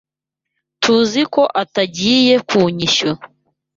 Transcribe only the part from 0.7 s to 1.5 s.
TUZI ko